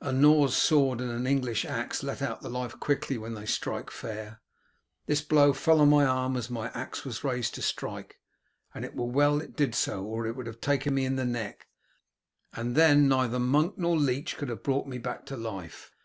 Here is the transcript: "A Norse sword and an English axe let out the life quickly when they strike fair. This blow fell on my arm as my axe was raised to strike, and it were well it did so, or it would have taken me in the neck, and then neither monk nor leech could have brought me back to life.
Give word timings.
"A 0.00 0.10
Norse 0.12 0.56
sword 0.56 1.00
and 1.00 1.08
an 1.12 1.24
English 1.24 1.64
axe 1.64 2.02
let 2.02 2.20
out 2.20 2.40
the 2.42 2.48
life 2.48 2.80
quickly 2.80 3.16
when 3.16 3.34
they 3.34 3.46
strike 3.46 3.92
fair. 3.92 4.40
This 5.06 5.22
blow 5.22 5.52
fell 5.52 5.80
on 5.80 5.88
my 5.88 6.04
arm 6.04 6.36
as 6.36 6.50
my 6.50 6.68
axe 6.72 7.04
was 7.04 7.22
raised 7.22 7.54
to 7.54 7.62
strike, 7.62 8.18
and 8.74 8.84
it 8.84 8.96
were 8.96 9.06
well 9.06 9.40
it 9.40 9.54
did 9.54 9.76
so, 9.76 10.02
or 10.02 10.26
it 10.26 10.34
would 10.34 10.48
have 10.48 10.60
taken 10.60 10.96
me 10.96 11.04
in 11.04 11.14
the 11.14 11.24
neck, 11.24 11.68
and 12.52 12.74
then 12.74 13.06
neither 13.06 13.38
monk 13.38 13.74
nor 13.78 13.96
leech 13.96 14.36
could 14.36 14.48
have 14.48 14.64
brought 14.64 14.88
me 14.88 14.98
back 14.98 15.24
to 15.26 15.36
life. 15.36 15.92